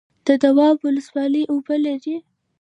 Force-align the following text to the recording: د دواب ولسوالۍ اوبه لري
د 0.27 0.29
دواب 0.43 0.75
ولسوالۍ 0.85 1.43
اوبه 1.51 1.75
لري 1.85 2.15